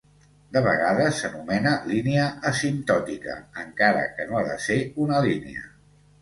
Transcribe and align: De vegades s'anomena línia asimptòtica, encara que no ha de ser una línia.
De 0.55 0.61
vegades 0.67 1.19
s'anomena 1.23 1.73
línia 1.91 2.23
asimptòtica, 2.53 3.37
encara 3.65 4.03
que 4.17 4.27
no 4.33 4.41
ha 4.41 4.43
de 4.49 4.57
ser 4.65 4.79
una 5.07 5.21
línia. 5.29 5.69